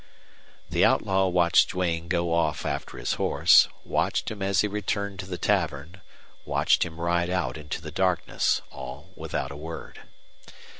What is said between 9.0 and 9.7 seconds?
without a